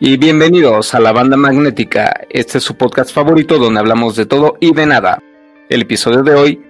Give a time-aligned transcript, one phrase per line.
[0.00, 2.20] Y bienvenidos a la banda magnética.
[2.30, 5.18] Este es su podcast favorito donde hablamos de todo y de nada.
[5.68, 6.62] El episodio de hoy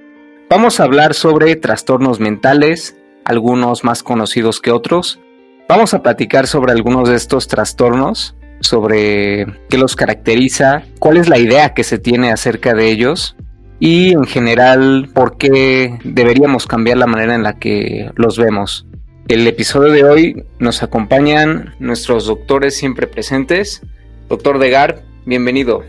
[0.49, 2.97] vamos a hablar sobre trastornos mentales,
[3.27, 5.21] algunos más conocidos que otros.
[5.69, 11.37] Vamos a platicar sobre algunos de estos trastornos, sobre qué los caracteriza, cuál es la
[11.39, 13.37] idea que se tiene acerca de ellos
[13.79, 18.88] y en general por qué deberíamos cambiar la manera en la que los vemos.
[19.29, 23.83] El episodio de hoy nos acompañan nuestros doctores siempre presentes.
[24.31, 25.85] Doctor Degar, bienvenido.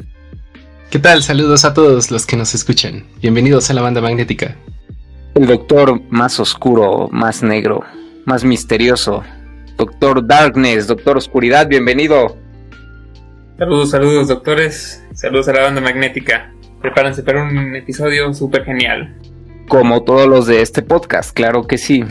[0.90, 1.24] ¿Qué tal?
[1.24, 3.06] Saludos a todos los que nos escuchan.
[3.22, 4.58] Bienvenidos a la banda magnética.
[5.36, 7.82] El doctor más oscuro, más negro,
[8.26, 9.24] más misterioso.
[9.78, 12.36] Doctor Darkness, Doctor Oscuridad, bienvenido.
[13.58, 15.02] Saludos, saludos doctores.
[15.14, 16.54] Saludos a la banda magnética.
[16.82, 19.16] Prepárense para un episodio súper genial.
[19.70, 22.04] Como todos los de este podcast, claro que sí.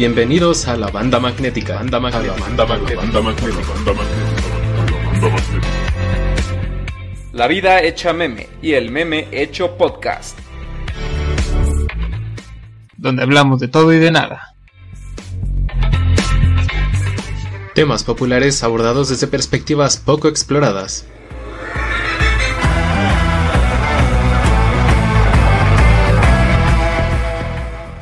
[0.00, 1.74] Bienvenidos a la banda magnética.
[1.74, 2.40] Banda magnética.
[2.40, 3.02] Banda magnética.
[3.02, 3.70] Banda magnética.
[7.34, 10.38] La vida hecha meme y el meme hecho podcast.
[12.96, 14.54] Donde hablamos de todo y de nada.
[17.74, 21.06] Temas populares abordados desde perspectivas poco exploradas.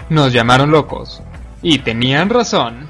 [0.08, 1.24] Nos llamaron locos
[1.62, 2.89] y tenían razón.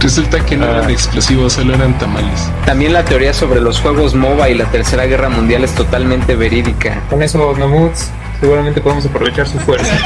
[0.00, 0.90] Resulta que no eran ah.
[0.90, 2.50] explosivos, solo eran tamales.
[2.66, 7.00] También la teoría sobre los juegos MOBA y la Tercera Guerra Mundial es totalmente verídica.
[7.08, 8.10] Con eso, Nomuts,
[8.40, 9.94] seguramente podemos aprovechar su fuerza.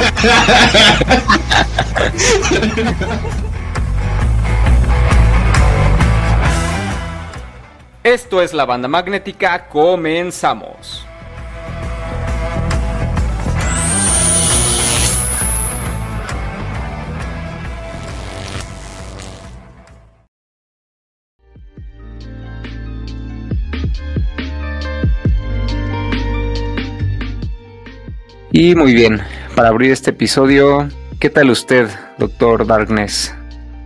[8.05, 11.06] Esto es la banda magnética, comenzamos.
[28.59, 29.21] Y muy bien,
[29.55, 30.89] para abrir este episodio,
[31.21, 33.37] ¿qué tal usted, doctor Darkness?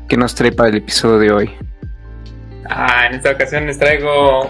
[0.08, 1.50] ¿Qué nos trae para el episodio de hoy?
[2.68, 4.48] Ah, en esta ocasión les traigo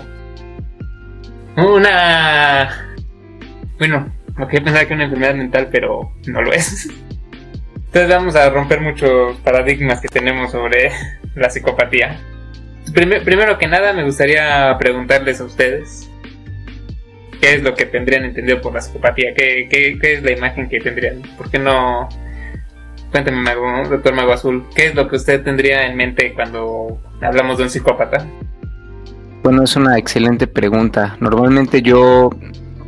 [1.56, 2.92] una...
[3.78, 6.90] Bueno, lo que pensaba que una enfermedad mental, pero no lo es.
[7.74, 10.92] Entonces vamos a romper muchos paradigmas que tenemos sobre
[11.34, 12.20] la psicopatía.
[12.92, 16.09] primero que nada me gustaría preguntarles a ustedes
[17.40, 19.34] ¿Qué es lo que tendrían entendido por la psicopatía?
[19.34, 21.22] ¿Qué, qué, qué es la imagen que tendrían?
[21.36, 22.08] ¿Por qué no...?
[23.10, 27.58] Cuéntame, Mago, doctor Mago Azul, ¿qué es lo que usted tendría en mente cuando hablamos
[27.58, 28.24] de un psicópata?
[29.42, 31.16] Bueno, es una excelente pregunta.
[31.18, 32.30] Normalmente yo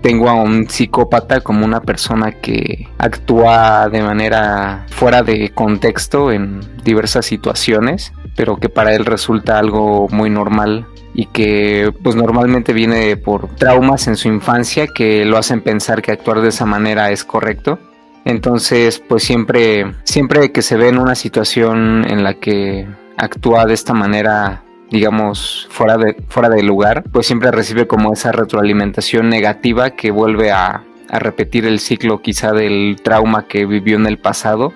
[0.02, 6.60] tengo a un psicópata como una persona que actúa de manera fuera de contexto en
[6.84, 13.16] diversas situaciones, pero que para él resulta algo muy normal y que pues normalmente viene
[13.16, 17.24] por traumas en su infancia que lo hacen pensar que actuar de esa manera es
[17.24, 17.78] correcto.
[18.24, 23.74] Entonces, pues siempre siempre que se ve en una situación en la que actúa de
[23.74, 24.62] esta manera
[24.92, 30.52] digamos fuera de fuera de lugar, pues siempre recibe como esa retroalimentación negativa que vuelve
[30.52, 34.72] a, repetir el ciclo quizá del trauma que vivió en el pasado,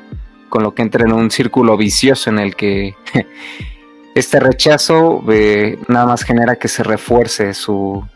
[0.50, 2.94] con lo que entra en un círculo vicioso en el que
[4.14, 8.06] este rechazo eh, nada más genera que se refuerce su,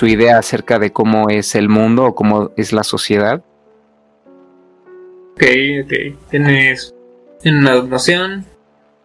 [0.00, 3.44] idea acerca de cómo es el mundo o cómo es la sociedad.
[5.34, 5.44] Ok,
[5.84, 6.30] ok.
[6.30, 6.94] Tienes,
[7.44, 8.46] una noción.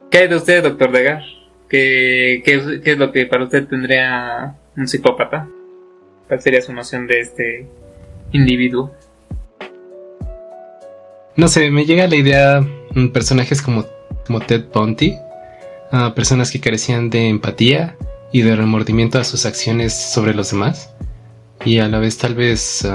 [0.10, 1.24] ¿Qué hay de usted, doctor Degar?
[1.70, 5.48] ¿Qué, qué, ¿Qué es lo que para usted tendría un psicópata?
[6.28, 7.68] ¿Cuál sería su noción de este
[8.32, 8.92] individuo?
[11.36, 12.66] No sé, me llega la idea
[13.14, 13.86] personajes como,
[14.26, 15.18] como Ted Bundy,
[16.16, 17.98] personas que carecían de empatía
[18.32, 20.94] y de remordimiento a sus acciones sobre los demás
[21.64, 22.88] y a la vez tal vez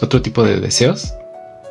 [0.00, 1.14] otro tipo de deseos,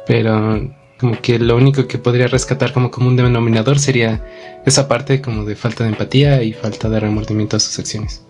[0.06, 4.22] pero como que lo único que podría rescatar como común denominador sería
[4.66, 8.26] esa parte como de falta de empatía y falta de remordimiento a sus acciones.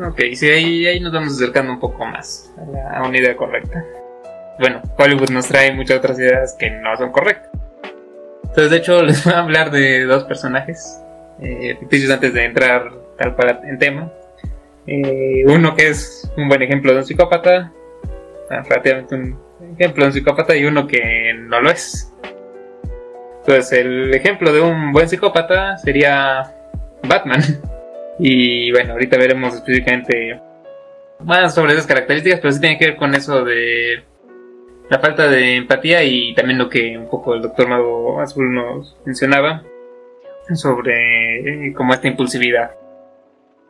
[0.00, 2.52] Ok, sí, ahí, ahí nos vamos acercando un poco más
[2.92, 3.84] a, una idea correcta.
[4.60, 7.50] Bueno, Hollywood nos trae muchas otras ideas que no son correctas.
[8.44, 11.00] Entonces, de hecho, les voy a hablar de dos personajes
[11.40, 14.12] eh, antes de entrar tal cual en tema.
[14.86, 17.72] Eh, uno que es un buen ejemplo de un psicópata,
[18.48, 19.47] relativamente un
[19.78, 22.12] ejemplo de un psicópata, y uno que no lo es.
[23.40, 26.54] Entonces, el ejemplo de un buen psicópata sería
[27.06, 27.40] Batman.
[28.20, 30.40] Y bueno, ahorita veremos específicamente
[31.20, 34.02] más sobre esas características, pero sí tiene que ver con eso de
[34.90, 38.96] la falta de empatía y también lo que un poco el doctor Mago Azul nos
[39.04, 39.62] mencionaba
[40.54, 42.72] sobre eh, como esta impulsividad.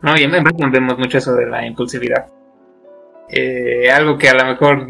[0.01, 0.17] ¿no?
[0.17, 2.27] Y en Batman vemos mucho eso de la impulsividad.
[3.29, 4.87] Eh, algo que a lo mejor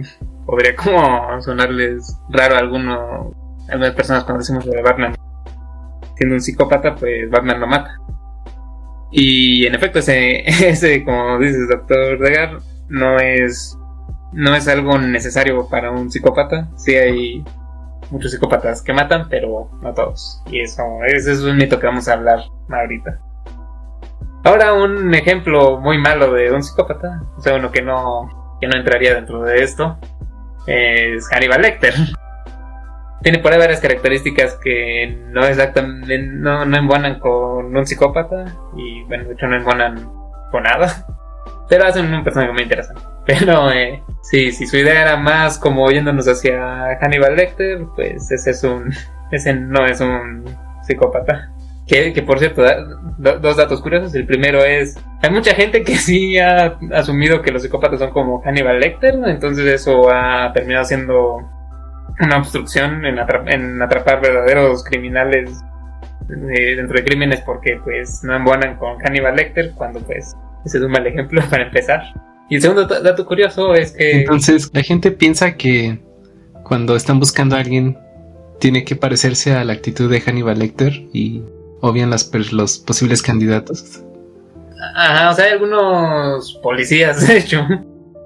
[0.49, 3.37] podría como sonarles raro a algunos,
[3.69, 5.15] algunas personas cuando decimos de Batman
[6.17, 8.01] siendo un psicópata, pues Batman lo mata.
[9.11, 13.79] Y en efecto, ese, ese como dices, doctor Degar, no es,
[14.33, 16.71] no es algo necesario para un psicópata.
[16.77, 17.45] Sí hay
[18.11, 20.43] muchos psicópatas que matan, pero no todos.
[20.51, 22.41] Y eso, ese es un mito que vamos a hablar
[22.71, 23.21] ahorita.
[24.45, 28.79] Ahora un ejemplo muy malo de un psicópata, o sea, uno que no, que no
[28.79, 29.99] entraría dentro de esto,
[30.69, 31.95] es Hannibal Lecter.
[33.23, 38.45] Tiene por ahí varias características que no exactamente no, no embonan con un psicópata
[38.77, 40.09] y bueno de hecho no embonan
[40.53, 41.07] con nada.
[41.69, 43.03] Pero hacen un personaje muy interesante.
[43.27, 48.51] Pero eh, sí si su idea era más como yéndonos hacia Hannibal Lecter pues ese
[48.51, 48.93] es un
[49.33, 50.45] ese no es un
[50.83, 51.51] psicópata
[51.89, 52.63] que, por cierto
[53.19, 57.63] dos datos curiosos el primero es hay mucha gente que sí ha asumido que los
[57.63, 61.39] psicópatas son como Hannibal Lecter entonces eso ha terminado siendo
[62.21, 65.63] una obstrucción en, atrapar verdaderos criminales
[66.31, 70.85] eh, dentro de crímenes porque pues no embonan con Hannibal Lecter cuando pues ese es
[70.85, 72.03] un mal ejemplo para empezar.
[72.51, 74.21] Y el segundo dato curioso es que...
[74.21, 75.99] Entonces la gente piensa que
[76.65, 77.99] cuando están buscando a alguien
[78.59, 81.43] tiene que parecerse a la actitud de Hannibal Lecter y
[81.81, 84.03] obvian las, los posibles candidatos.
[84.95, 87.67] Ajá, o sea, hay algunos policías, de hecho,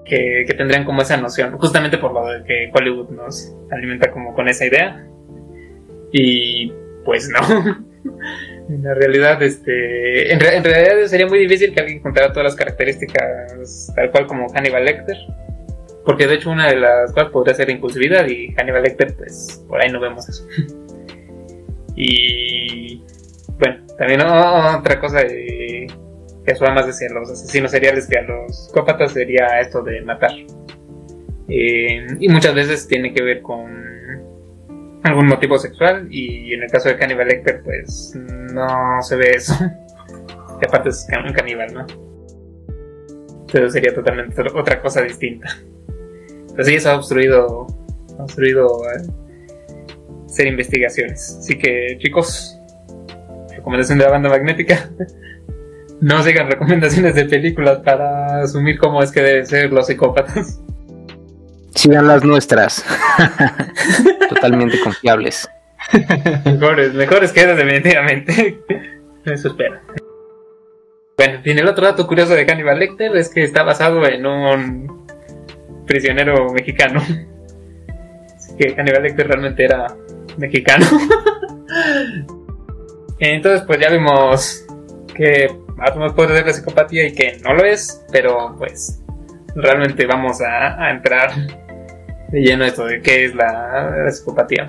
[0.04, 4.48] que, tendrían como esa noción, justamente por lo de que Hollywood nos alimenta como con
[4.48, 5.06] esa idea.
[6.12, 6.72] Y
[7.04, 7.40] pues no.
[8.68, 13.92] en la realidad, este, en, realidad sería muy difícil que alguien contara todas las características
[13.94, 15.16] tal cual como Hannibal Lecter.
[16.04, 19.80] Porque de hecho una de las cuales podría ser impulsividad y Hannibal Lecter, pues por
[19.80, 20.46] ahí no vemos eso.
[21.96, 23.02] y
[23.62, 25.86] bueno, también otra cosa que
[26.46, 30.32] eso más decía los asesinos seriales que a los psicópatas sería esto de matar.
[31.48, 33.70] Eh, y muchas veces tiene que ver con
[35.04, 39.54] algún motivo sexual y en el caso de Cannibal Lecter pues no se ve eso.
[40.60, 41.86] que aparte es un caníbal, ¿no?
[43.52, 45.48] Pero sería totalmente otra cosa distinta.
[46.52, 47.66] Pero sí, eso ha obstruido,
[48.18, 49.02] ha obstruido eh,
[50.26, 51.36] hacer investigaciones.
[51.38, 52.58] Así que chicos,
[53.62, 54.90] recomendación de la banda magnética.
[56.00, 60.60] no sigan recomendaciones de películas para asumir cómo es que deben ser los psicópatas.
[61.76, 62.84] Sigan las nuestras.
[64.28, 65.48] Totalmente confiables.
[66.44, 68.58] mejores, mejores que esas, definitivamente.
[69.24, 69.80] Eso espero.
[71.16, 75.06] Bueno, y el otro dato curioso de Hannibal Lecter es que está basado en un
[75.86, 77.00] prisionero mexicano.
[78.36, 79.86] Así que Hannibal Lecter realmente era
[80.36, 80.84] mexicano.
[83.24, 84.66] Entonces, pues ya vimos
[85.14, 89.00] que más puede ser la psicopatía y que no lo es, pero pues
[89.54, 91.30] realmente vamos a, entrar
[92.30, 94.66] de lleno esto de qué es la, psicopatía.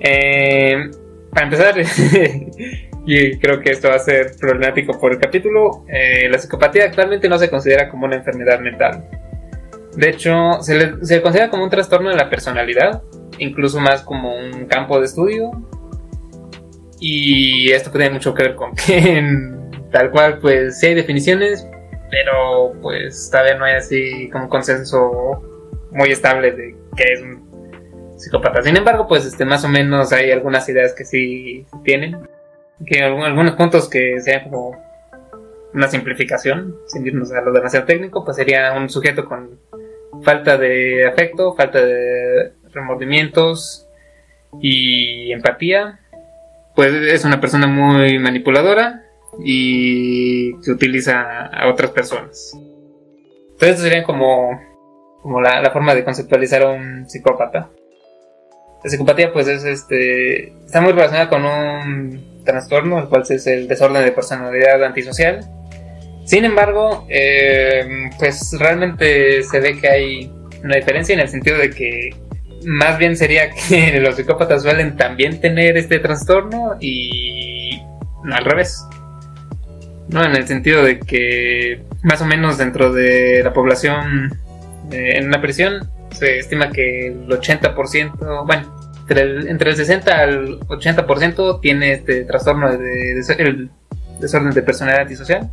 [0.00, 0.90] Eh,
[1.32, 1.74] para empezar,
[3.06, 7.28] y creo que esto va a ser problemático por el capítulo, eh, la psicopatía actualmente
[7.28, 9.08] no se considera como una enfermedad mental.
[9.94, 13.04] De hecho, se considera como un trastorno de la personalidad,
[13.38, 15.52] incluso más como un campo de estudio.
[17.00, 21.66] Y esto tiene mucho que ver con que en tal cual, pues sí hay definiciones,
[22.10, 25.42] pero pues todavía no hay así como un consenso
[25.90, 27.46] muy estable de qué es un
[28.16, 28.62] psicópata.
[28.62, 32.16] Sin embargo, pues este más o menos hay algunas ideas que sí tienen,
[32.86, 34.76] que algunos puntos que sean como
[35.74, 39.58] una simplificación, sin irnos a lo demasiado técnico, pues sería un sujeto con
[40.22, 43.86] falta de afecto, falta de remordimientos
[44.60, 46.00] y empatía.
[46.76, 49.06] Pues es una persona muy manipuladora,
[49.44, 52.52] y se utiliza a otras personas.
[53.52, 54.60] Entonces, sería como,
[55.22, 57.70] como la, forma de conceptualizar a un psicópata.
[58.84, 60.48] La psicopatía, pues, es este.
[60.64, 65.40] está muy relacionada con un trastorno, el cual es el desorden de personalidad antisocial.
[66.24, 71.70] Sin embargo, eh, pues realmente se ve que hay una diferencia en el sentido de
[71.70, 72.10] que
[72.66, 77.80] más bien sería que los psicópatas suelen también tener este trastorno y
[78.30, 78.84] al revés.
[80.08, 80.24] ¿no?
[80.24, 84.30] En el sentido de que más o menos dentro de la población
[84.90, 90.18] eh, en una prisión se estima que el 80%, bueno, entre el, entre el 60
[90.18, 93.70] al 80% tiene este trastorno de, el
[94.20, 95.50] desorden de personalidad antisocial.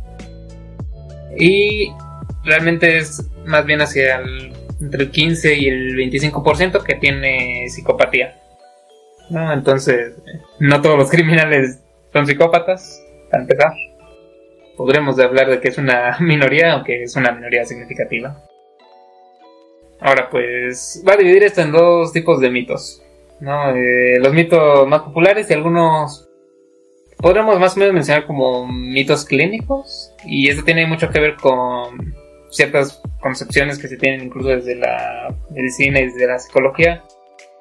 [1.36, 1.92] Y
[2.44, 4.52] realmente es más bien hacia el
[4.84, 8.40] entre el 15 y el 25% que tiene psicopatía.
[9.30, 9.52] ¿no?
[9.52, 10.14] Entonces,
[10.58, 11.80] no todos los criminales
[12.12, 13.72] son psicópatas, para empezar.
[14.76, 18.42] Podremos hablar de que es una minoría, aunque es una minoría significativa.
[20.00, 23.02] Ahora, pues, va a dividir esto en dos tipos de mitos.
[23.40, 23.74] ¿no?
[23.74, 26.28] Eh, los mitos más populares y algunos
[27.16, 30.12] podremos más o menos mencionar como mitos clínicos.
[30.26, 32.14] Y esto tiene mucho que ver con
[32.54, 37.02] ciertas concepciones que se tienen incluso desde la medicina y desde la psicología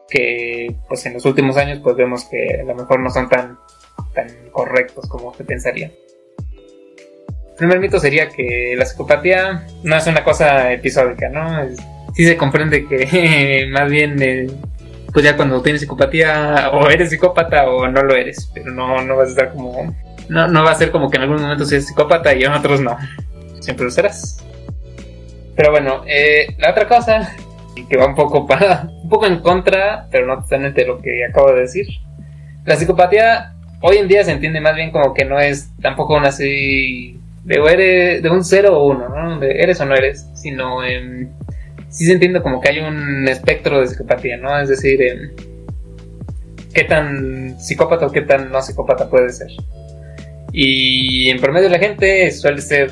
[0.09, 3.57] que pues en los últimos años pues vemos que a lo mejor no son tan,
[4.13, 5.88] tan correctos como se pensaría.
[5.88, 11.67] El primer mito sería que la psicopatía no es una cosa episódica, ¿no?
[12.13, 14.47] sí se comprende que más bien eh,
[15.12, 19.15] pues ya cuando tienes psicopatía o eres psicópata o no lo eres, pero no, no
[19.15, 19.95] vas a estar como...
[20.29, 22.79] No, no va a ser como que en algún momento seas psicópata y en otros
[22.81, 22.97] no.
[23.59, 24.43] Siempre lo serás.
[25.55, 27.36] Pero bueno, eh, la otra cosa
[27.89, 31.51] que va un poco para un poco en contra, pero no totalmente lo que acabo
[31.53, 31.88] de decir.
[32.65, 36.29] La psicopatía hoy en día se entiende más bien como que no es tampoco una
[36.29, 39.39] así de, un 0 o 1, ¿no?
[39.39, 41.31] De eres o no eres, sino en
[41.89, 44.57] sí se entiende como que hay un espectro de psicopatía, ¿no?
[44.60, 45.00] Es decir,
[46.74, 49.50] qué tan psicópata o qué tan no psicópata puede ser.
[50.53, 52.91] Y en promedio la gente suele ser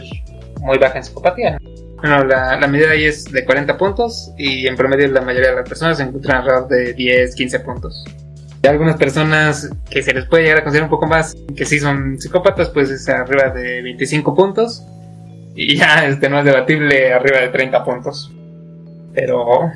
[0.60, 1.58] muy baja en psicopatía.
[2.01, 5.70] Bueno, la, medida ahí es de 40 puntos y en promedio la mayoría de las
[5.70, 8.03] personas se encuentran alrededor de 10, 15 puntos.
[8.63, 11.79] Hay algunas personas que se les puede llegar a considerar un poco más que sí
[11.79, 14.84] son psicópatas, pues es arriba de 25 puntos
[15.55, 18.31] y ya este no es debatible arriba de 30 puntos.
[19.13, 19.72] Pero,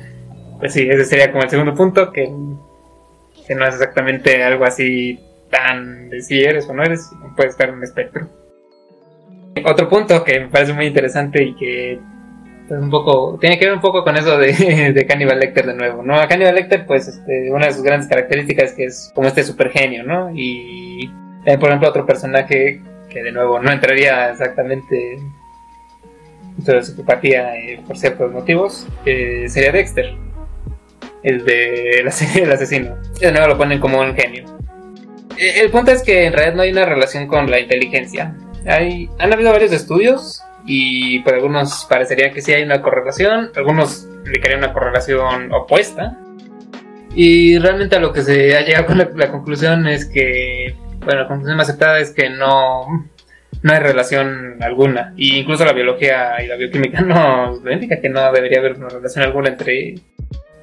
[0.58, 2.24] pues sí, ese sería como el segundo punto, que,
[3.46, 7.68] que no es exactamente algo así tan de si eres o no eres, puede estar
[7.68, 8.28] en un espectro.
[9.64, 12.00] Otro punto que me parece muy interesante y que
[12.68, 16.02] un poco tiene que ver un poco con eso de, de Cannibal Lecter de nuevo,
[16.02, 16.16] ¿no?
[16.16, 19.44] A Cannibal Lecter, pues, este, una de sus grandes características es que es como este
[19.44, 20.30] super genio, ¿no?
[20.34, 21.10] Y
[21.60, 25.20] por ejemplo, otro personaje que de nuevo no entraría exactamente
[26.56, 30.14] de psicopatía eh, por ciertos motivos, eh, sería Dexter,
[31.22, 32.96] el de la serie del asesino.
[33.20, 34.44] De nuevo lo ponen como un genio.
[35.38, 38.34] Eh, el punto es que en realidad no hay una relación con la inteligencia.
[38.66, 44.08] Hay, han habido varios estudios y por algunos parecería que sí hay una correlación, algunos
[44.24, 46.18] indicarían una correlación opuesta.
[47.14, 51.22] Y realmente a lo que se ha llegado con la, la conclusión es que, bueno,
[51.22, 53.08] la conclusión más aceptada es que no,
[53.62, 55.12] no hay relación alguna.
[55.16, 59.24] Y incluso la biología y la bioquímica nos indica que no debería haber una relación
[59.24, 59.94] alguna entre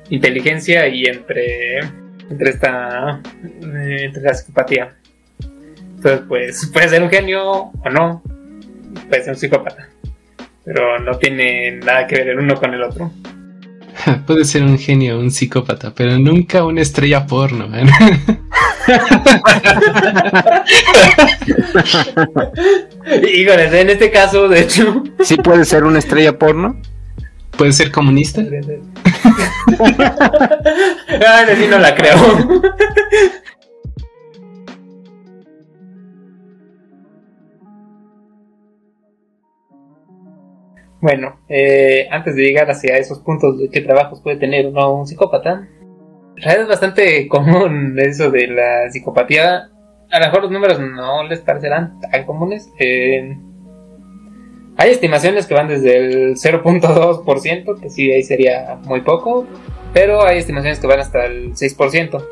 [0.09, 1.79] inteligencia y entre,
[2.29, 3.21] entre esta
[3.61, 4.95] eh, entre la psicopatía.
[5.95, 8.21] Entonces, pues puede ser un genio o no,
[9.09, 9.89] puede ser un psicópata,
[10.65, 13.11] pero no tiene nada que ver el uno con el otro.
[14.27, 17.69] puede ser un genio, un psicópata, pero nunca una estrella porno.
[17.73, 17.85] ¿eh?
[23.33, 25.03] Híjole, en este caso, de hecho.
[25.23, 26.79] ¿Sí puede ser una estrella porno?
[27.57, 28.41] ¿Puede ser comunista?
[31.27, 32.15] ah, sí no la creo.
[41.03, 44.99] Bueno, eh, antes de llegar hacia esos puntos de qué trabajos puede tener o no
[44.99, 45.67] un psicópata,
[46.37, 49.69] es bastante común eso de la psicopatía.
[50.09, 52.71] A lo mejor los números no les parecerán tan comunes.
[54.77, 59.45] Hay estimaciones que van desde el 0.2%, que sí, ahí sería muy poco,
[59.93, 62.25] pero hay estimaciones que van hasta el 6%.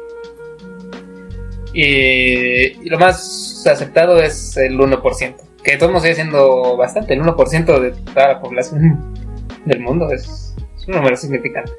[1.73, 7.13] Y, lo más aceptado es el 1%, que de todos modos sigue siendo bastante.
[7.13, 9.13] El 1% de toda la población
[9.65, 10.55] del mundo es
[10.87, 11.71] un número significante.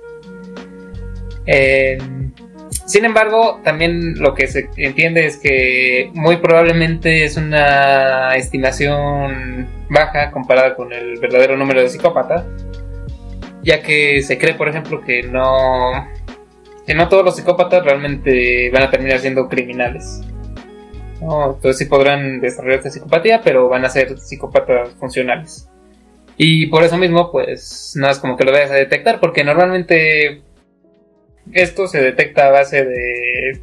[1.46, 1.98] Eh,
[2.86, 10.30] sin embargo, también lo que se entiende es que muy probablemente es una estimación baja
[10.30, 12.44] comparada con el verdadero número de psicópatas,
[13.62, 16.08] ya que se cree, por ejemplo, que no
[16.86, 20.20] que no todos los psicópatas realmente van a terminar siendo criminales.
[21.22, 25.68] Entonces sí podrán desarrollar esta psicopatía, pero van a ser psicópatas funcionales.
[26.36, 30.42] Y por eso mismo, pues no es como que lo vayas a detectar, porque normalmente
[31.52, 33.60] esto se detecta a base de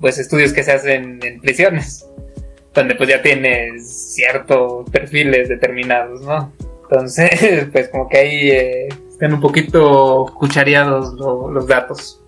[0.00, 2.08] pues estudios que se hacen en prisiones,
[2.74, 6.52] donde pues ya tienes ciertos perfiles determinados, ¿no?
[6.82, 12.22] Entonces, pues como que ahí eh, están un poquito cuchareados los datos.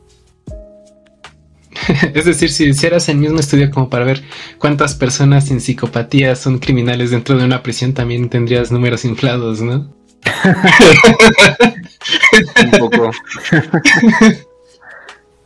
[2.14, 4.22] es decir, si hicieras el mismo estudio como para ver
[4.58, 9.92] cuántas personas sin psicopatía son criminales dentro de una prisión, también tendrías números inflados, ¿no?
[12.64, 13.10] Un poco.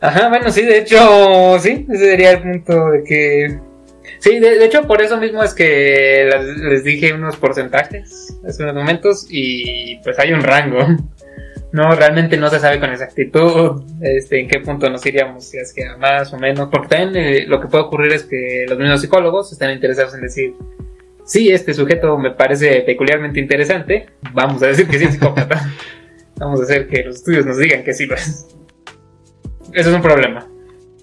[0.01, 3.59] Ajá, bueno, sí, de hecho, sí, ese sería el punto de que...
[4.19, 8.63] Sí, de, de hecho, por eso mismo es que las- les dije unos porcentajes hace
[8.63, 10.85] unos momentos y pues hay un rango.
[11.75, 15.73] No, realmente no se sabe con exactitud este, en qué punto nos iríamos, si es
[15.73, 18.79] que a más o menos, porque también eh, lo que puede ocurrir es que los
[18.79, 20.53] mismos psicólogos están interesados en decir,
[21.25, 25.69] sí, este sujeto me parece peculiarmente interesante, vamos a decir que sí es psicópata,
[26.37, 28.47] vamos a hacer que los estudios nos digan que sí lo es.
[29.73, 30.47] Eso es un problema.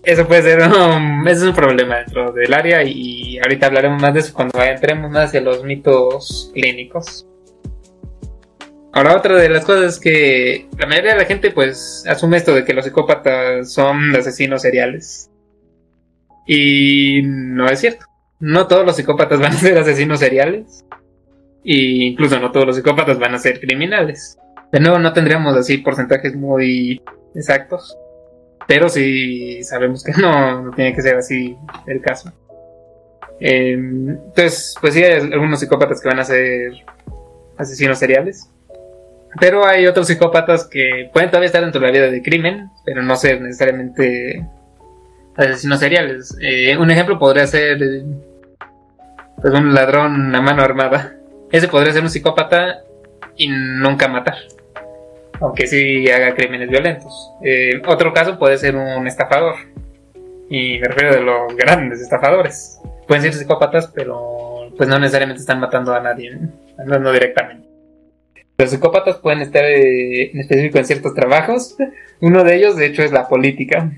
[0.02, 4.14] Eso puede ser, um, eso es un problema dentro del área y ahorita hablaremos más
[4.14, 7.26] de eso cuando entremos más hacia los mitos clínicos.
[8.94, 12.54] Ahora otra de las cosas es que la mayoría de la gente pues asume esto
[12.54, 15.30] de que los psicópatas son asesinos seriales.
[16.46, 18.04] Y no es cierto.
[18.38, 20.84] No todos los psicópatas van a ser asesinos seriales.
[21.64, 24.36] Y incluso no todos los psicópatas van a ser criminales.
[24.70, 27.00] De nuevo no tendríamos así porcentajes muy
[27.34, 27.96] exactos.
[28.68, 31.56] Pero sí sabemos que no, no tiene que ser así
[31.86, 32.30] el caso.
[33.40, 36.72] Eh, entonces, pues sí hay algunos psicópatas que van a ser
[37.56, 38.51] asesinos seriales.
[39.40, 43.02] Pero hay otros psicópatas que pueden todavía estar dentro de la vida de crimen, pero
[43.02, 44.46] no ser necesariamente
[45.36, 46.36] asesinos seriales.
[46.40, 48.04] Eh, un ejemplo podría ser eh,
[49.40, 51.14] pues un ladrón a mano armada.
[51.50, 52.80] Ese podría ser un psicópata
[53.36, 54.36] y nunca matar.
[55.40, 57.32] Aunque sí haga crímenes violentos.
[57.42, 59.54] Eh, otro caso puede ser un estafador.
[60.50, 62.78] Y me refiero de los grandes estafadores.
[63.06, 66.38] Pueden ser psicópatas, pero pues no necesariamente están matando a nadie,
[66.84, 67.71] no, no directamente.
[68.62, 71.74] Los psicópatas pueden estar eh, en específico en ciertos trabajos.
[72.20, 73.90] Uno de ellos, de hecho, es la política.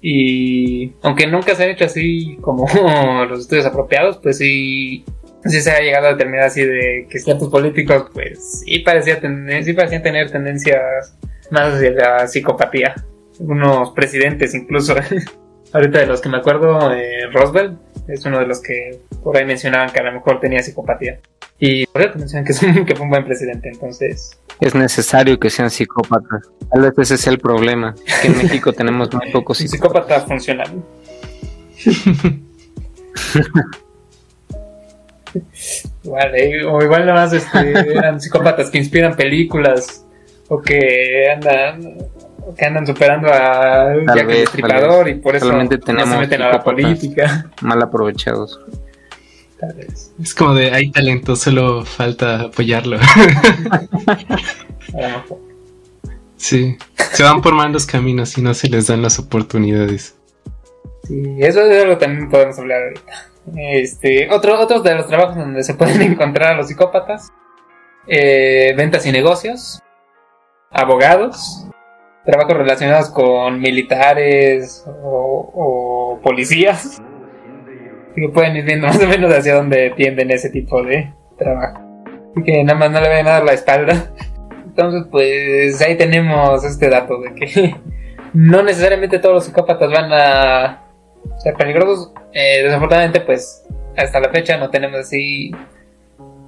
[0.00, 2.68] Y aunque nunca se han hecho así como
[3.28, 5.04] los estudios apropiados, pues sí,
[5.44, 9.64] sí se ha llegado a determinar así de que ciertos políticos, pues sí, parecía tener,
[9.64, 11.18] sí parecían tener tendencias
[11.50, 12.94] más hacia la psicopatía.
[13.40, 14.94] Unos presidentes incluso.
[15.72, 19.44] Ahorita de los que me acuerdo, eh, Roosevelt es uno de los que por ahí
[19.44, 21.18] mencionaban que a lo mejor tenía psicopatía.
[21.58, 24.38] Y por eso mencionan que, es un- que fue un buen presidente, entonces...
[24.60, 26.48] Es necesario que sean psicópatas.
[26.70, 27.94] Tal vez ese sea el problema.
[28.22, 30.04] Que en México tenemos muy pocos psicópatas.
[30.06, 30.82] psicópata funcional.
[36.04, 40.04] igual, eh, o igual nada más este, eran psicópatas que inspiran películas
[40.48, 41.98] o que andan
[42.56, 46.42] que andan superando a Jack el Destripador y por eso Solamente no se tenemos meten
[46.42, 47.46] a la política.
[47.62, 48.60] Mal aprovechados.
[50.22, 52.98] Es como de hay talento, solo falta apoyarlo.
[52.98, 55.38] A lo mejor.
[56.36, 56.76] sí,
[57.12, 60.16] se van por malos caminos y no se les dan las oportunidades.
[61.04, 63.12] Sí, eso es algo que también podemos hablar ahorita.
[63.56, 67.30] Este, otro, otros de los trabajos donde se pueden encontrar a los psicópatas.
[68.06, 69.80] eh, ventas y negocios.
[70.70, 71.66] Abogados.
[72.24, 77.02] Trabajos relacionados con militares o, o policías.
[78.14, 81.80] Que pueden ir viendo más o menos hacia dónde tienden ese tipo de trabajo.
[82.30, 84.10] Así que nada más no le vayan a dar la espalda.
[84.64, 87.76] Entonces, pues ahí tenemos este dato de que
[88.32, 90.84] no necesariamente todos los psicópatas van a
[91.38, 92.12] ser peligrosos.
[92.32, 93.64] Eh, desafortunadamente, pues
[93.96, 95.52] hasta la fecha no tenemos así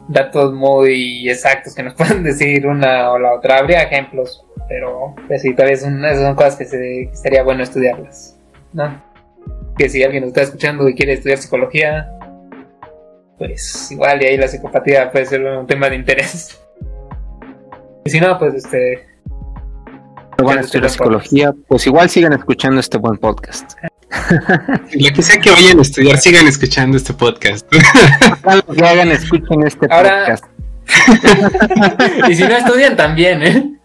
[0.09, 3.59] datos muy exactos que nos puedan decir una o la otra.
[3.59, 7.63] Habría ejemplos, pero pues sí, todavía son, esas son cosas que, se, que sería bueno
[7.63, 8.39] estudiarlas.
[8.73, 9.03] ¿no?
[9.79, 12.09] Que si alguien nos está escuchando y quiere estudiar psicología,
[13.39, 16.59] pues igual y ahí la psicopatía puede ser un tema de interés.
[18.05, 19.07] Y si no, pues este,
[20.37, 23.73] Pero van a Ya, estudiar este psicología, pues igual sigan escuchando este buen podcast.
[24.95, 27.67] Lo que sea que vayan a estudiar, sigan escuchando este podcast.
[27.73, 30.45] Lo que hagan, escuchen este Ahora- podcast.
[32.31, 33.76] y si no estudian también, ¿eh?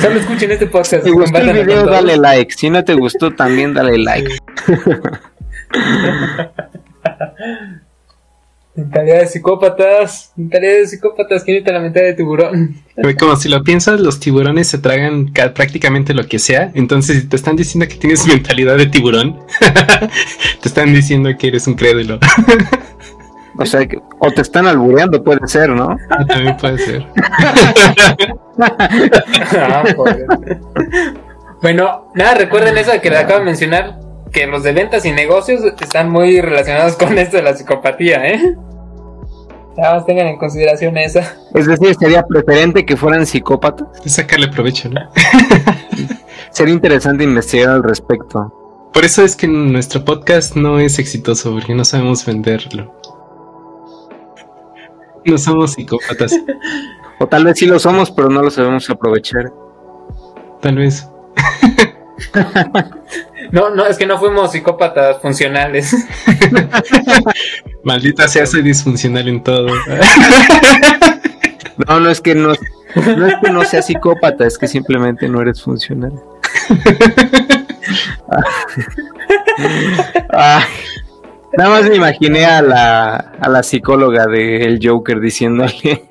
[0.00, 1.04] Solo escuchen este podcast.
[1.04, 2.52] Si te gustó el video, dale like.
[2.54, 4.30] Si no te gustó, también dale like.
[8.74, 10.32] Mentalidad de psicópatas.
[10.36, 11.42] Mentalidad de psicópatas.
[11.42, 12.76] ¿Quién necesita la mentalidad de tiburón?
[13.18, 16.70] Como si lo piensas, los tiburones se tragan ca- prácticamente lo que sea.
[16.74, 19.40] Entonces, si te están diciendo que tienes mentalidad de tiburón,
[20.62, 22.20] te están diciendo que eres un crédulo.
[23.58, 25.96] O sea, que- o te están albureando, puede ser, ¿no?
[26.28, 27.06] También puede ser.
[29.58, 30.26] Ah, joder.
[31.62, 33.98] bueno, nada, recuerden eso que les acabo de mencionar.
[34.32, 38.56] Que los de ventas y negocios están muy relacionados con esto de la psicopatía, ¿eh?
[39.76, 41.34] Nada más tengan en consideración esa.
[41.54, 43.86] Es decir, sería preferente que fueran psicópatas.
[44.04, 45.00] Es sacarle provecho, ¿no?
[46.50, 48.52] Sería interesante investigar al respecto.
[48.92, 52.97] Por eso es que nuestro podcast no es exitoso, porque no sabemos venderlo.
[55.28, 56.32] No somos psicópatas.
[57.18, 59.52] O tal vez sí lo somos, pero no lo sabemos aprovechar.
[60.60, 61.08] Tal vez.
[63.50, 65.96] No, no, es que no fuimos psicópatas funcionales.
[67.84, 69.68] Maldita sea, soy disfuncional en todo.
[71.86, 72.48] No, no es que no,
[72.94, 76.12] no es que no sea psicópata, es que simplemente no eres funcional.
[80.30, 80.62] Ah,
[81.56, 86.04] nada más me imaginé a la, a la psicóloga del Joker diciéndole,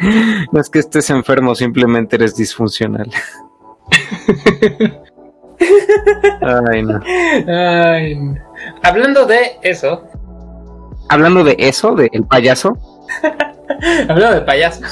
[0.52, 3.10] no es que estés enfermo, simplemente eres disfuncional.
[6.40, 7.00] Ay, no.
[7.46, 8.18] Ay.
[8.82, 10.02] Hablando de eso,
[11.08, 12.78] Hablando de eso, del payaso,
[14.08, 14.84] hablando de payasos.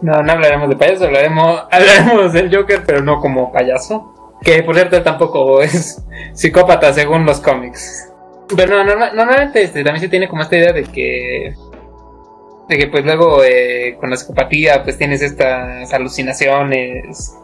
[0.00, 4.14] No, no hablaremos de payasos, hablaremos, hablaremos del Joker, pero no como payaso.
[4.40, 8.10] Que por cierto tampoco es psicópata según los cómics.
[8.56, 11.54] Pero no, norma- normalmente este, también se tiene como esta idea de que
[12.68, 17.34] de que pues luego eh, con la psicopatía pues tienes estas alucinaciones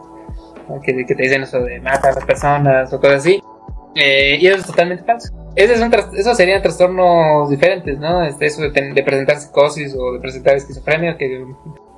[0.83, 3.41] que, te dicen eso de matar a las personas o cosas así.
[3.95, 5.33] Eh, y eso es totalmente falso.
[5.55, 8.23] Esos serían trastornos diferentes, ¿no?
[8.23, 11.45] Este, eso de, de presentar psicosis o de presentar esquizofrenia que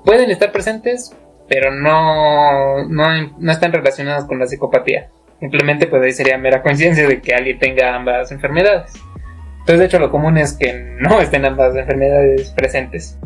[0.06, 1.16] pueden estar presentes,
[1.50, 5.10] pero no, no, no están relacionados con la psicopatía.
[5.40, 8.94] Simplemente pues ahí sería mera coincidencia de que alguien tenga ambas enfermedades.
[9.60, 13.18] Entonces de hecho lo común es que no estén ambas enfermedades presentes.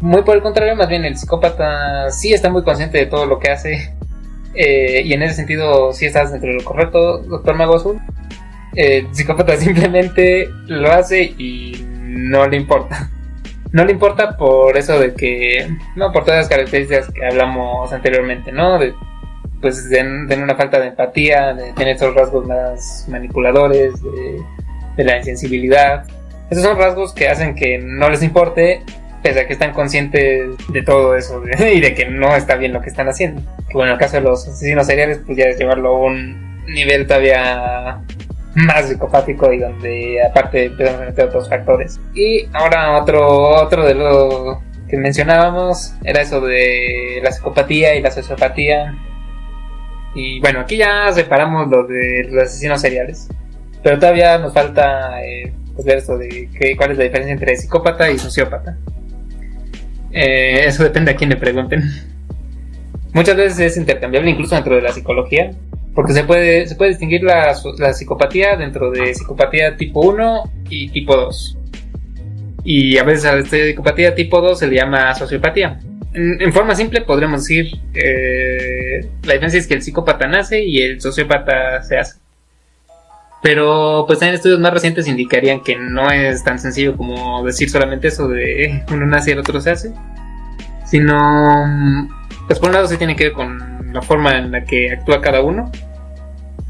[0.00, 3.38] Muy por el contrario, más bien el psicópata sí está muy consciente de todo lo
[3.38, 3.94] que hace.
[4.54, 8.00] eh, y en ese sentido sí estás dentro de lo correcto, doctor Mago Azul.
[8.74, 13.10] El psicópata simplemente lo hace y no le importa.
[13.72, 18.50] No le importa por eso de que, no, por todas las características que hablamos anteriormente,
[18.50, 18.78] ¿no?
[19.60, 20.02] Pues de
[20.42, 24.42] una falta de empatía, de tener esos rasgos más manipuladores, de,
[24.96, 26.04] de la insensibilidad.
[26.50, 28.82] Esos son rasgos que hacen que no les importe,
[29.22, 32.72] pese a que están conscientes de todo eso de- y de que no está bien
[32.72, 33.42] lo que están haciendo.
[33.68, 36.64] Que bueno, en el caso de los asesinos seriales, pues ya es llevarlo a un
[36.66, 38.00] nivel todavía
[38.54, 42.00] más psicopático y donde aparte empezamos a meter otros factores.
[42.14, 43.26] Y ahora otro,
[43.62, 48.96] otro de lo que mencionábamos era eso de la psicopatía y la sociopatía.
[50.14, 53.28] Y bueno, aquí ya separamos lo de los asesinos seriales.
[53.82, 57.56] Pero todavía nos falta eh, pues ver esto de que, cuál es la diferencia entre
[57.56, 58.76] psicópata y sociópata.
[60.12, 61.82] Eh, eso depende a quién le pregunten.
[63.12, 65.50] Muchas veces es intercambiable incluso dentro de la psicología.
[65.94, 70.88] Porque se puede, se puede distinguir la, la psicopatía dentro de psicopatía tipo 1 y
[70.90, 71.58] tipo 2.
[72.62, 75.80] Y a veces a la psicopatía tipo 2 se le llama sociopatía.
[76.12, 80.82] En, en forma simple podremos decir eh, la diferencia es que el psicópata nace y
[80.82, 82.18] el sociópata se hace.
[83.42, 88.08] Pero pues también estudios más recientes indicarían que no es tan sencillo como decir solamente
[88.08, 89.92] eso de uno nace y el otro se hace.
[90.84, 91.18] Sino,
[92.46, 95.20] pues por un lado sí tiene que ver con la forma en la que actúa
[95.20, 95.70] cada uno.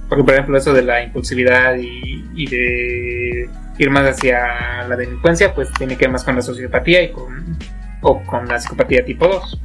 [0.09, 3.49] Porque por ejemplo eso de la impulsividad y de
[3.79, 7.57] ir más hacia la delincuencia, pues tiene que ver más con la sociopatía y con,
[8.03, 9.61] o con la psicopatía tipo 2.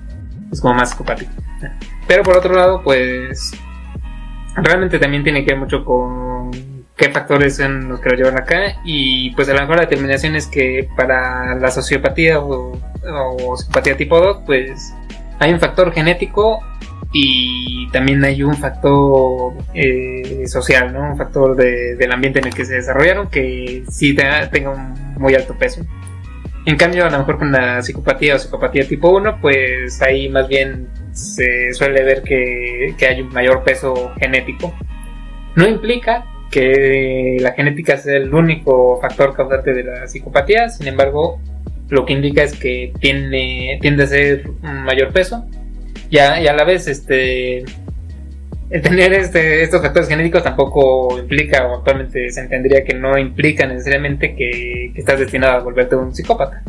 [0.51, 1.31] Es como más psicopático.
[2.07, 3.51] Pero por otro lado, pues
[4.55, 6.51] realmente también tiene que ver mucho con
[6.95, 10.35] qué factores son los que lo llevan acá y pues a lo mejor la determinación
[10.35, 12.79] es que para la sociopatía o,
[13.57, 14.93] psicopatía tipo 2 pues
[15.39, 16.61] hay un factor genético
[17.11, 21.11] y también hay un factor eh, social, ¿no?
[21.11, 25.13] Un factor de- del ambiente en el que se desarrollaron que sí te- tenga un
[25.17, 25.81] muy alto peso.
[26.65, 30.47] En cambio, a lo mejor con la psicopatía o psicopatía tipo 1, pues ahí más
[30.47, 34.73] bien se suele ver que, que hay un mayor peso genético.
[35.55, 41.39] No implica que la genética sea el único factor causante de la psicopatía, sin embargo,
[41.89, 45.45] lo que indica es que tiene, tiende a ser un mayor peso.
[46.19, 47.63] A, y a la vez, este,
[48.69, 53.65] el tener este, estos factores genéticos tampoco implica, o actualmente se entendería que no implica
[53.65, 56.63] necesariamente que, estás destinado a volverte un psicópata.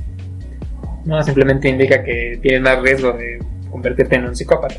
[1.05, 3.39] No, simplemente indica que tienes más riesgo de
[3.71, 4.77] convertirte en un psicópata.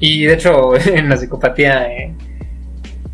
[0.00, 2.14] Y de hecho, en la psicopatía eh,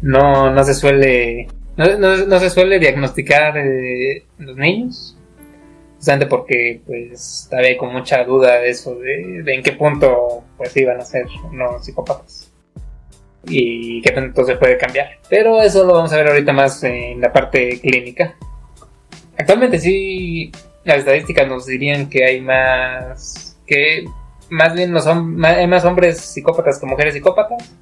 [0.03, 5.17] no, se suele no, se suele diagnosticar eh, los niños.
[5.97, 11.01] Justamente porque pues todavía con mucha duda de eso, de, en qué punto pues iban
[11.01, 12.44] a ser no psicópatas.
[13.47, 15.19] Y qué tanto se puede cambiar.
[15.29, 18.35] Pero eso lo vamos a ver ahorita más en la parte clínica.
[19.37, 20.53] Actualmente sí,
[20.85, 24.05] las estadísticas nos dirían que hay más, que
[24.51, 27.75] más bien los hay más hombres psicópatas que mujeres psicópatas.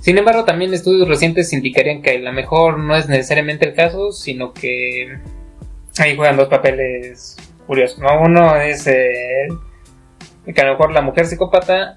[0.00, 4.12] Sin embargo, también estudios recientes indicarían que a lo mejor no es necesariamente el caso,
[4.12, 5.18] sino que
[5.98, 7.36] ahí juegan dos papeles
[7.66, 8.20] curiosos, ¿no?
[8.20, 9.48] Uno es eh,
[10.54, 11.96] que a lo mejor la mujer psicópata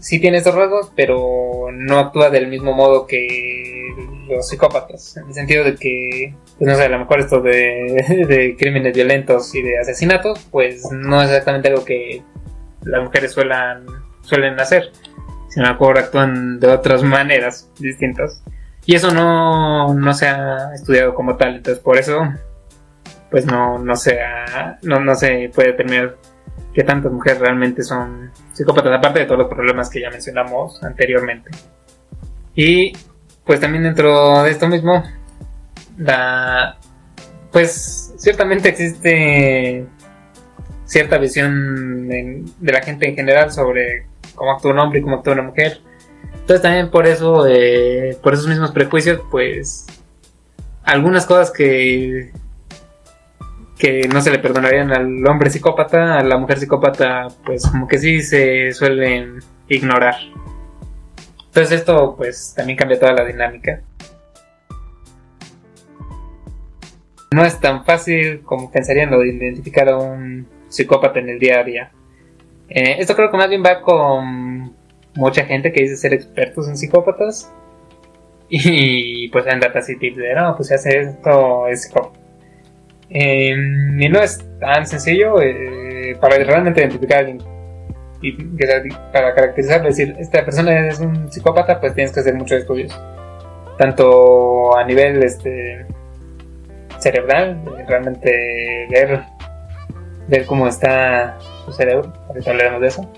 [0.00, 3.94] sí tiene esos rasgos, pero no actúa del mismo modo que
[4.28, 8.26] los psicópatas, en el sentido de que, pues no sé, a lo mejor esto de,
[8.28, 12.22] de crímenes violentos y de asesinatos, pues no es exactamente algo que
[12.84, 13.86] las mujeres suelen,
[14.22, 14.90] suelen hacer,
[15.48, 18.42] sino a lo mejor actúan de otras maneras distintas.
[18.86, 22.22] Y eso no, no se ha estudiado como tal, entonces por eso
[23.30, 24.18] pues no, no, se,
[24.82, 26.16] no, no se puede determinar
[26.72, 31.50] que tantas mujeres realmente son psicópatas, aparte de todos los problemas que ya mencionamos anteriormente.
[32.54, 32.92] Y
[33.44, 35.02] pues también dentro de esto mismo,
[35.98, 36.78] la,
[37.50, 39.86] pues ciertamente existe
[40.84, 45.34] cierta visión de la gente en general sobre cómo actúa un hombre y cómo actúa
[45.34, 45.80] una mujer.
[46.32, 49.86] Entonces también por eso, eh, por esos mismos prejuicios, pues
[50.82, 52.32] algunas cosas que
[53.80, 57.98] que no se le perdonarían al hombre psicópata, a la mujer psicópata, pues como que
[57.98, 59.38] sí se suelen
[59.68, 60.16] ignorar.
[61.46, 63.80] Entonces esto pues también cambia toda la dinámica.
[67.32, 71.60] No es tan fácil como pensarían lo de identificar a un psicópata en el día
[71.60, 71.92] a día.
[72.68, 74.76] Eh, esto creo que más bien va con
[75.14, 77.50] mucha gente que dice ser expertos en psicópatas.
[78.50, 82.19] Y pues en data tips de no, pues si hace esto es psicópata.
[83.10, 83.50] Eh,
[83.98, 87.42] y no es tan sencillo eh, para realmente identificar a alguien
[88.22, 88.32] y
[89.12, 92.98] para caracterizar, decir, esta persona es un psicópata, pues tienes que hacer muchos estudios.
[93.78, 95.86] Tanto a nivel este,
[96.98, 99.22] cerebral, realmente ver,
[100.28, 103.10] ver cómo está su cerebro, ahorita hablaremos de eso.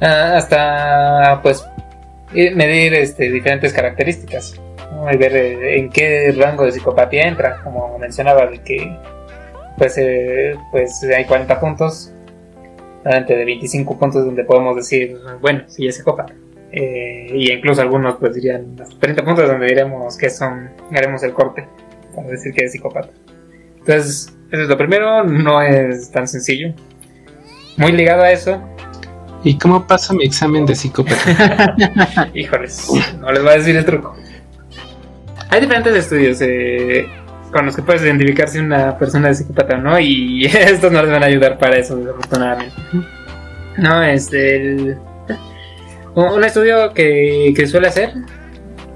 [0.00, 1.66] Ah, hasta pues
[2.32, 4.58] medir este, diferentes características
[5.18, 8.96] ver eh, en qué rango de psicopatía entra, como mencionaba, de que
[9.76, 12.12] pues, eh, pues hay 40 puntos,
[13.04, 16.34] de 25 puntos donde podemos decir, bueno, sí es psicópata.
[16.70, 21.66] Eh, y incluso algunos pues dirían 30 puntos donde diremos que son, haremos el corte
[22.14, 23.08] para decir que es psicópata.
[23.78, 26.74] Entonces, eso es lo primero, no es tan sencillo.
[27.76, 28.60] Muy ligado a eso.
[29.44, 32.28] ¿Y cómo pasa mi examen de psicópata?
[32.34, 34.16] Híjoles, no les voy a decir el truco.
[35.50, 37.08] Hay diferentes estudios eh,
[37.52, 41.02] con los que puedes identificar si una persona es psicópata o no, y estos no
[41.02, 42.74] les van a ayudar para eso, desafortunadamente.
[43.76, 44.96] No, este.
[46.14, 48.12] un estudio que, que suele hacer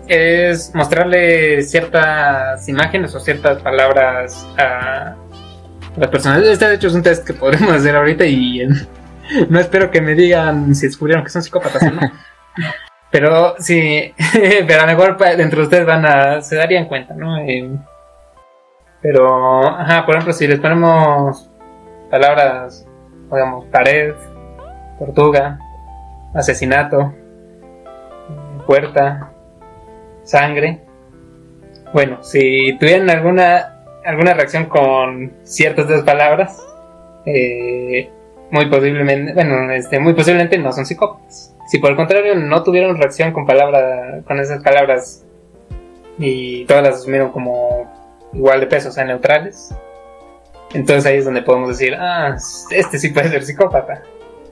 [0.08, 5.16] es mostrarle ciertas imágenes o ciertas palabras a
[5.96, 6.42] las personas.
[6.42, 8.66] Este, de hecho, es un test que podremos hacer ahorita y
[9.48, 12.00] no espero que me digan si descubrieron que son psicópatas o no.
[13.12, 14.12] Pero sí,
[14.66, 17.38] pero a lo mejor dentro de ustedes van a, se darían cuenta, ¿no?
[17.38, 17.70] Eh,
[19.02, 21.50] pero, ajá, por ejemplo, si les ponemos
[22.10, 22.86] palabras,
[23.30, 24.14] digamos, pared,
[24.98, 25.58] tortuga,
[26.34, 27.12] asesinato,
[28.66, 29.30] puerta,
[30.22, 30.80] sangre.
[31.92, 36.64] Bueno, si tuvieran alguna, alguna reacción con ciertas de palabras,
[37.26, 38.10] eh,
[38.50, 41.51] muy posiblemente, bueno, este, muy posiblemente no son psicópatas.
[41.72, 45.24] Si por el contrario no tuvieron reacción con palabra, con esas palabras
[46.18, 47.90] y todas las asumieron como
[48.34, 49.74] igual de peso, o sea, neutrales,
[50.74, 52.36] entonces ahí es donde podemos decir, ah,
[52.72, 54.02] este sí puede ser psicópata.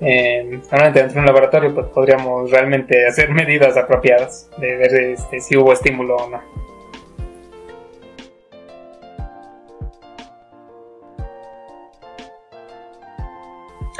[0.00, 5.40] Eh, normalmente dentro de un laboratorio pues podríamos realmente hacer medidas apropiadas de ver este,
[5.40, 6.40] si hubo estímulo o no.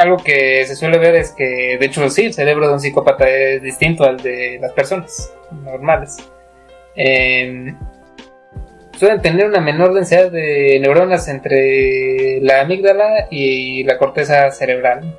[0.01, 3.29] Algo que se suele ver es que, de hecho, sí, el cerebro de un psicópata
[3.29, 5.31] es distinto al de las personas
[5.63, 6.17] normales.
[6.97, 7.77] Em,
[8.99, 15.15] suelen tener una menor densidad de neuronas entre la amígdala y la corteza cerebral.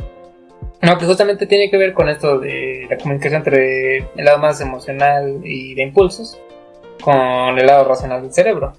[0.82, 4.62] No, que justamente tiene que ver con esto de la comunicación entre el lado más
[4.62, 6.42] emocional y de impulsos
[7.04, 8.74] con el lado racional del cerebro.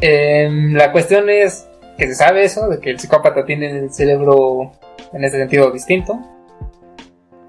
[0.00, 1.69] Em, la cuestión es
[2.00, 4.72] que se sabe eso, de que el psicópata tiene el cerebro
[5.12, 6.18] en ese sentido distinto.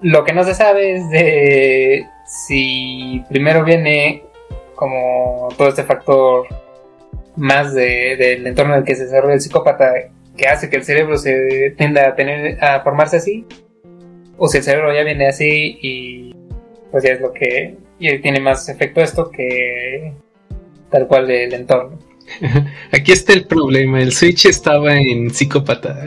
[0.02, 4.24] Lo que no se sabe es de si primero viene
[4.74, 6.46] como todo este factor
[7.34, 9.90] más del entorno en el que se desarrolla el psicópata
[10.36, 12.14] que hace que el cerebro se tienda
[12.60, 13.46] a formarse así
[14.36, 16.36] o si el cerebro ya viene así y
[16.90, 20.12] pues ya es lo que y tiene más efecto esto que
[20.90, 22.11] tal cual el entorno.
[22.92, 25.96] Aquí está el problema, el Switch estaba en psicópata.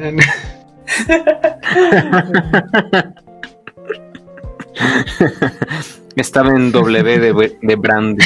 [6.15, 8.17] Estaba en W de, de brand.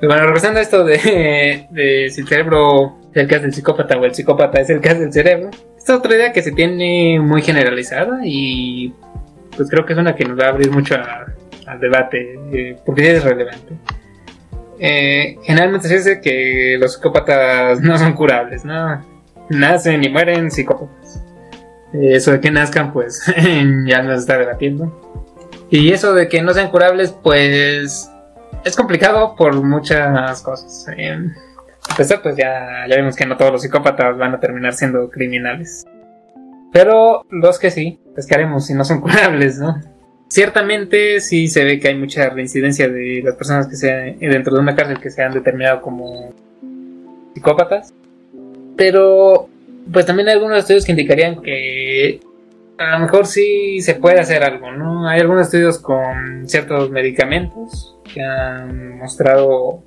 [0.00, 3.96] bueno, regresando a esto de, de si el cerebro es el que hace el psicópata
[3.98, 6.52] o el psicópata es el que hace el cerebro, esta es otra idea que se
[6.52, 8.94] tiene muy generalizada y
[9.56, 10.96] pues creo que es una que nos va a abrir mucho
[11.66, 13.74] al debate, eh, porque es relevante.
[14.78, 19.04] Eh, generalmente se dice que los psicópatas no son curables, ¿no?
[19.48, 21.22] Nacen y mueren psicópatas.
[21.92, 23.24] Eh, eso de que nazcan, pues
[23.86, 25.00] ya nos está debatiendo.
[25.70, 28.10] Y eso de que no sean curables, pues
[28.64, 30.86] es complicado por muchas cosas.
[30.96, 31.18] Eh,
[31.96, 35.84] pues ya, ya vimos que no todos los psicópatas van a terminar siendo criminales.
[36.72, 39.80] Pero los que sí, qué haremos si no son curables, ¿no?
[40.28, 44.60] Ciertamente sí se ve que hay mucha reincidencia de las personas que se dentro de
[44.60, 46.32] una cárcel que se han determinado como
[47.34, 47.92] psicópatas.
[48.76, 49.48] Pero
[49.92, 52.20] pues también hay algunos estudios que indicarían que
[52.78, 55.06] a lo mejor sí se puede hacer algo, ¿no?
[55.08, 59.82] Hay algunos estudios con ciertos medicamentos que han mostrado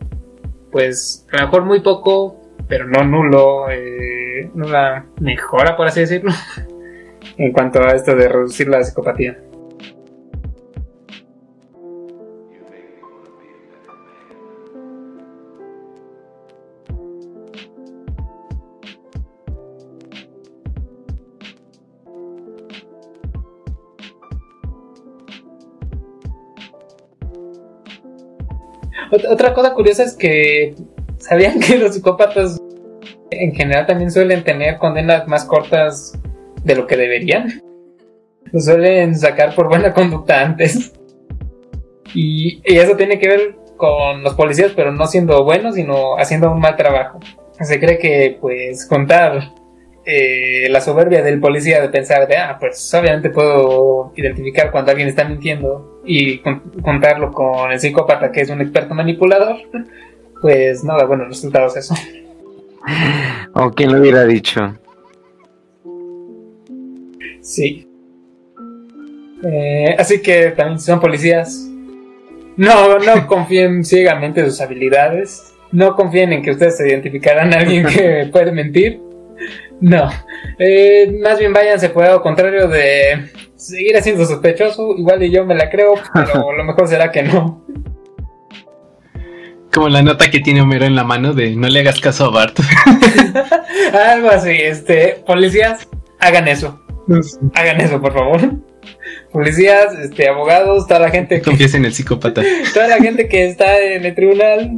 [0.72, 6.32] pues a lo mejor muy poco, pero no nulo, eh, nula mejora por así decirlo,
[7.38, 9.38] en cuanto a esto de reducir la psicopatía.
[29.30, 30.76] Otra cosa curiosa es que
[31.18, 32.60] sabían que los psicópatas
[33.30, 36.14] en general también suelen tener condenas más cortas
[36.64, 37.62] de lo que deberían.
[38.52, 40.94] Lo suelen sacar por buena conducta antes.
[42.14, 46.60] Y, eso tiene que ver con los policías, pero no siendo buenos, sino haciendo un
[46.60, 47.20] mal trabajo.
[47.60, 49.54] Se cree que, pues, contar
[50.06, 55.10] eh, la soberbia del policía de pensar de, ah, pues obviamente puedo identificar cuando alguien
[55.10, 56.40] está mintiendo y
[56.82, 59.58] contarlo con el psicópata que es un experto manipulador,
[60.42, 61.94] pues no da buenos resultados eso.
[63.54, 64.78] ¿O quién lo hubiera dicho?
[67.48, 67.88] Sí.
[69.42, 71.66] Eh, así que también son policías.
[72.58, 75.54] No, no confíen ciegamente en sus habilidades.
[75.72, 79.00] No confíen en que ustedes se identificarán a alguien que puede mentir.
[79.80, 80.10] No,
[80.58, 84.96] eh, más bien váyanse por al contrario de seguir siendo sospechoso.
[84.98, 87.66] Igual y yo me la creo, pero lo mejor será que no.
[89.74, 92.30] Como la nota que tiene Homero en la mano de no le hagas caso a
[92.32, 92.60] Bart.
[93.94, 95.88] Algo así, este, policías,
[96.20, 96.87] hagan eso.
[97.54, 98.40] Hagan eso, por favor.
[99.32, 101.42] Policías, este, abogados, toda la gente.
[101.42, 102.42] Que, en el psicópata.
[102.74, 104.72] Toda la gente que está en el tribunal,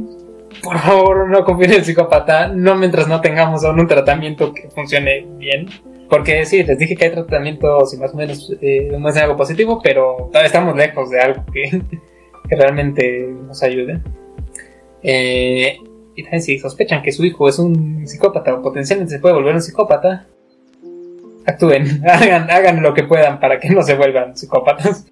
[0.62, 4.68] por favor, no confíen en el psicópata, no mientras no tengamos aún un tratamiento que
[4.70, 5.68] funcione bien.
[6.08, 9.80] Porque sí, les dije que hay tratamientos y más o menos eh, muestran algo positivo,
[9.82, 11.82] pero todavía estamos lejos de algo que,
[12.48, 14.00] realmente nos ayude.
[15.02, 15.78] Eh,
[16.16, 19.54] y también si sospechan que su hijo es un psicópata o potencialmente se puede volver
[19.54, 20.26] un psicópata,
[21.46, 25.06] actúen, hagan, hagan lo que puedan para que no se vuelvan psicópatas.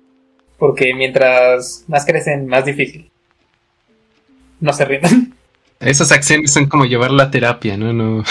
[0.59, 3.11] Porque mientras más crecen, más difícil
[4.61, 5.35] no se rindan.
[5.81, 7.93] Esas acciones son como llevar la terapia, ¿no?
[7.93, 8.25] No,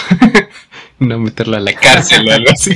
[0.99, 2.75] no meterla a la cárcel o algo así.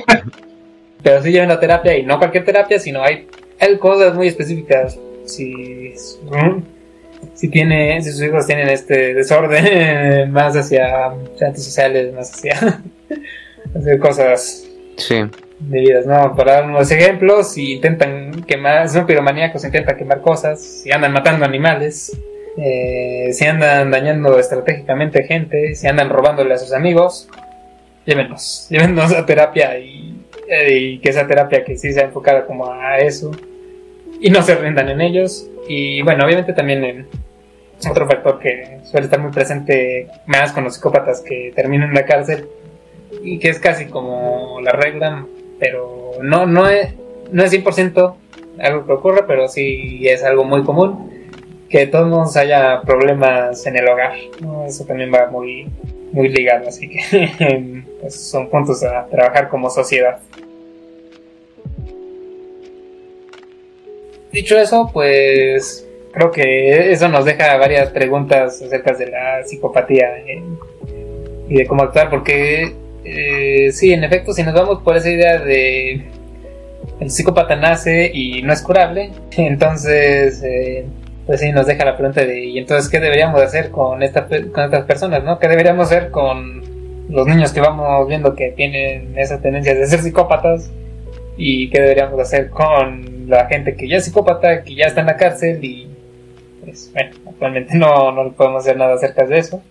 [1.02, 3.28] Pero sí llevan la terapia y no cualquier terapia, sino hay,
[3.78, 4.98] cosas muy específicas.
[5.26, 5.94] Si,
[7.34, 11.06] si, tiene, si sus hijos tienen este desorden más hacia
[11.40, 12.82] antisociales, más hacia
[13.74, 15.24] hacer cosas sí.
[15.60, 16.34] vidas, ¿no?
[16.36, 21.44] Para dar unos ejemplos, si intentan quemar, son piromaníacos, intentan quemar cosas, si andan matando
[21.44, 22.16] animales,
[22.58, 27.28] eh, si andan dañando estratégicamente gente, si andan robándole a sus amigos,
[28.04, 30.24] llévenos, llévenos a terapia y,
[30.70, 33.30] y, que esa terapia que sí sea enfocada como a eso
[34.20, 35.48] y no se rindan en ellos.
[35.68, 37.06] Y bueno, obviamente también en
[37.90, 42.06] otro factor que suele estar muy presente más con los psicópatas que terminan en la
[42.06, 42.48] cárcel
[43.26, 45.26] y que es casi como la regla,
[45.58, 46.94] pero no, no es,
[47.32, 48.14] no es 100%
[48.60, 51.10] algo que ocurre, pero sí es algo muy común
[51.68, 54.14] que todos haya problemas en el hogar.
[54.66, 55.68] Eso también va muy,
[56.12, 60.20] muy ligado, así que pues, son puntos a trabajar como sociedad.
[64.32, 70.42] Dicho eso, pues creo que eso nos deja varias preguntas acerca de la psicopatía eh,
[71.48, 75.38] y de cómo actuar, porque eh, sí, en efecto, si nos vamos por esa idea
[75.38, 76.06] de
[77.00, 80.86] el psicópata nace y no es curable, entonces eh,
[81.26, 84.64] pues sí, nos deja la pregunta de, ¿y entonces qué deberíamos hacer con, esta, con
[84.64, 85.38] estas personas, no?
[85.38, 86.62] ¿Qué deberíamos hacer con
[87.08, 90.70] los niños que vamos viendo que tienen esa tendencia de ser psicópatas?
[91.36, 95.06] ¿Y qué deberíamos hacer con la gente que ya es psicópata, que ya está en
[95.06, 95.88] la cárcel y
[96.64, 99.62] pues bueno, actualmente no, no podemos hacer nada acerca de eso.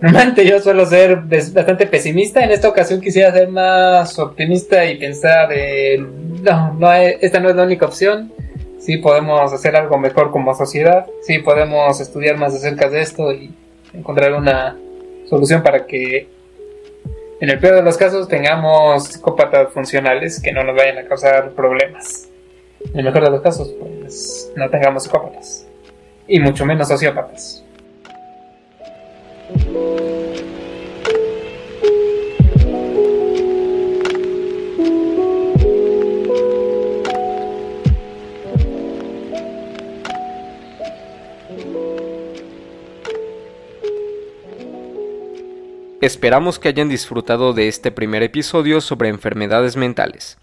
[0.00, 5.48] Normalmente yo suelo ser bastante pesimista, en esta ocasión quisiera ser más optimista y pensar
[5.48, 6.06] de,
[6.42, 8.32] no, no esta no es la única opción,
[8.78, 13.52] sí podemos hacer algo mejor como sociedad, sí podemos estudiar más acerca de esto y
[13.92, 14.76] encontrar una
[15.28, 16.28] solución para que
[17.40, 21.50] en el peor de los casos tengamos psicópatas funcionales que no nos vayan a causar
[21.50, 22.28] problemas.
[22.92, 25.66] En el mejor de los casos, pues no tengamos psicópatas.
[26.26, 27.64] Y mucho menos sociópatas.
[46.00, 50.38] Esperamos que hayan disfrutado de este primer episodio sobre enfermedades mentales.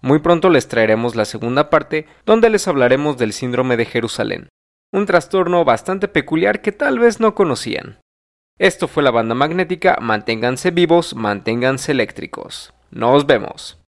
[0.00, 4.48] Muy pronto les traeremos la segunda parte donde les hablaremos del síndrome de Jerusalén,
[4.92, 8.03] un trastorno bastante peculiar que tal vez no conocían.
[8.58, 12.72] Esto fue la banda magnética, manténganse vivos, manténganse eléctricos.
[12.92, 13.76] Nos vemos.